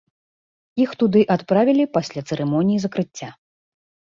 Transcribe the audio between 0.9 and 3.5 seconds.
туды адправілі пасля цырымоніі закрыцця.